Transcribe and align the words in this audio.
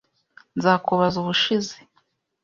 Nzakubaza 0.57 1.15
ubushize. 1.19 1.75